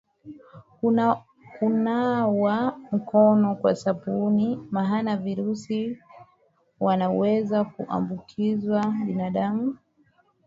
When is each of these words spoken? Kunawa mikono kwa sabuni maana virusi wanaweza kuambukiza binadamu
Kunawa 1.59 2.77
mikono 2.91 3.55
kwa 3.55 3.75
sabuni 3.75 4.59
maana 4.71 5.17
virusi 5.17 5.97
wanaweza 6.79 7.63
kuambukiza 7.63 8.93
binadamu 9.05 9.77